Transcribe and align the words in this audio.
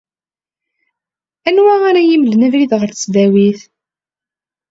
Anwa 1.47 1.73
ara 1.89 2.01
yi-imlen 2.07 2.45
abrid 2.47 2.71
?er 2.77 2.89
tesdawit? 2.93 3.61